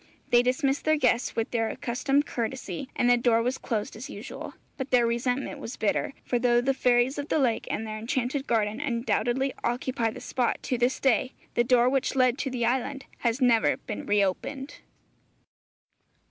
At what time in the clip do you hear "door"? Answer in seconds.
3.17-3.43, 11.63-11.87